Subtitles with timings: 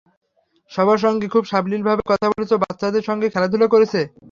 [0.71, 3.99] সবার সঙ্গে খুব সাবলীল ভাবে কথা বলছে, বাচ্চাদের সঙ্গে খেলাধুলা করছে।